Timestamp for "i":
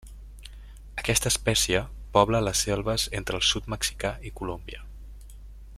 4.31-4.33